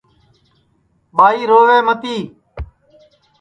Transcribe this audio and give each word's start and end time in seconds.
ٻائی 1.15 1.41
رووے 1.49 1.77
متی 1.87 2.17